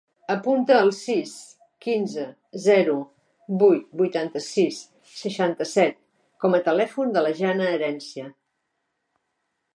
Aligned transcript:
Apunta 0.33 0.75
el 0.83 0.87
sis, 0.99 1.33
quinze, 1.85 2.23
zero, 2.63 2.95
vuit, 3.65 3.85
vuitanta-sis, 4.01 4.81
seixanta-set 5.21 6.01
com 6.45 6.59
a 6.61 6.65
telèfon 6.71 7.17
de 7.19 7.27
la 7.29 7.37
Janna 7.43 7.71
Herencia. 7.77 8.29